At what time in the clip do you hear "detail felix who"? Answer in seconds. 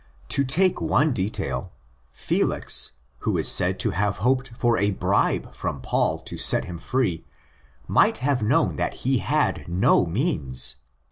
1.13-3.37